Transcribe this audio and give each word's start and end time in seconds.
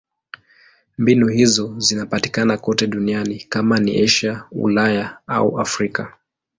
Mbinu 0.97 1.27
hizo 1.27 1.75
zinapatikana 1.79 2.57
kote 2.57 2.87
duniani: 2.87 3.39
kama 3.49 3.79
ni 3.79 4.03
Asia, 4.03 4.45
Ulaya 4.51 5.17
au 5.27 5.59
Afrika. 5.59 6.17